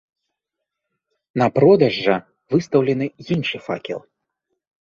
На 1.43 1.47
продаж 1.59 1.93
жа 2.07 2.17
выстаўлены 2.57 3.05
іншы 3.37 3.57
факел. 3.67 3.99